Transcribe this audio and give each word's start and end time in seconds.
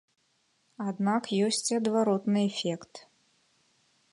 Аднак 0.89 1.23
ёсць 1.47 1.61
і 1.73 1.77
адваротны 1.81 2.39
эфект. 2.51 2.93